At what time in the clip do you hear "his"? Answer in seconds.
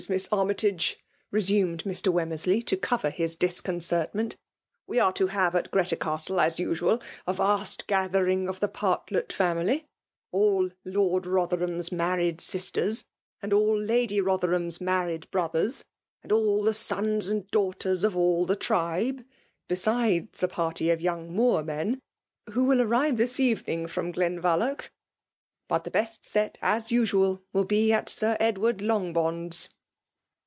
3.11-3.35